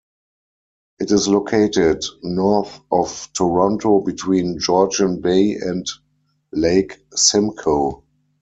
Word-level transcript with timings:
It 0.97 1.11
is 1.11 1.27
located 1.27 2.03
north 2.23 2.79
of 2.91 3.29
Toronto 3.35 3.99
between 4.01 4.57
Georgian 4.57 5.21
Bay 5.21 5.51
and 5.53 5.85
Lake 6.51 7.05
Simcoe. 7.13 8.03